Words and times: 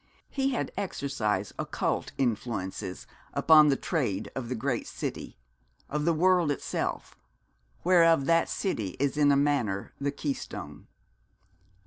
He 0.31 0.49
had 0.49 0.71
exercised 0.77 1.53
occult 1.59 2.11
influences 2.17 3.05
upon 3.35 3.67
the 3.67 3.75
trade 3.75 4.31
of 4.35 4.49
the 4.49 4.55
great 4.55 4.87
city, 4.87 5.37
of 5.91 6.05
the 6.05 6.11
world 6.13 6.49
itself, 6.49 7.15
whereof 7.83 8.25
that 8.25 8.49
city 8.49 8.95
is 8.99 9.15
in 9.15 9.31
a 9.31 9.37
manner 9.37 9.93
the 10.01 10.09
keystone. 10.09 10.87